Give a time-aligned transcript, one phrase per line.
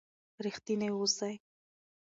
[0.45, 1.33] ریښتینی اوسئ.